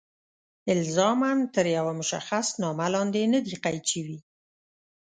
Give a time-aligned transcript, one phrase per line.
[0.75, 4.17] الزاماً تر یوه مشخص نامه لاندې نه دي قید شوي.